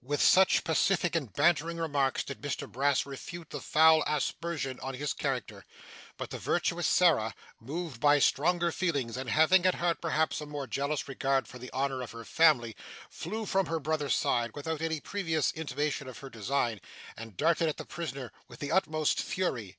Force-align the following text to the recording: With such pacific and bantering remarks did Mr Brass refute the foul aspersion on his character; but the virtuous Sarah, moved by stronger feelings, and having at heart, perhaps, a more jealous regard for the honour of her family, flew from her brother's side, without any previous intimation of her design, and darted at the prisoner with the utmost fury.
With 0.00 0.22
such 0.22 0.62
pacific 0.62 1.16
and 1.16 1.32
bantering 1.32 1.76
remarks 1.78 2.22
did 2.22 2.40
Mr 2.40 2.70
Brass 2.70 3.04
refute 3.04 3.50
the 3.50 3.60
foul 3.60 4.04
aspersion 4.06 4.78
on 4.78 4.94
his 4.94 5.12
character; 5.12 5.64
but 6.16 6.30
the 6.30 6.38
virtuous 6.38 6.86
Sarah, 6.86 7.34
moved 7.58 7.98
by 8.00 8.20
stronger 8.20 8.70
feelings, 8.70 9.16
and 9.16 9.28
having 9.28 9.66
at 9.66 9.74
heart, 9.74 10.00
perhaps, 10.00 10.40
a 10.40 10.46
more 10.46 10.68
jealous 10.68 11.08
regard 11.08 11.48
for 11.48 11.58
the 11.58 11.72
honour 11.72 12.00
of 12.00 12.12
her 12.12 12.24
family, 12.24 12.76
flew 13.10 13.44
from 13.44 13.66
her 13.66 13.80
brother's 13.80 14.14
side, 14.14 14.52
without 14.54 14.80
any 14.80 15.00
previous 15.00 15.50
intimation 15.54 16.06
of 16.06 16.18
her 16.18 16.30
design, 16.30 16.80
and 17.16 17.36
darted 17.36 17.68
at 17.68 17.76
the 17.76 17.84
prisoner 17.84 18.30
with 18.46 18.60
the 18.60 18.70
utmost 18.70 19.18
fury. 19.20 19.78